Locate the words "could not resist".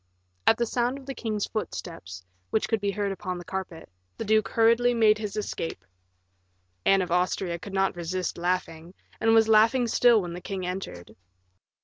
7.59-8.35